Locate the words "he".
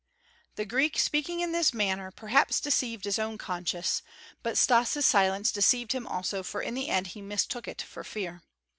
7.13-7.21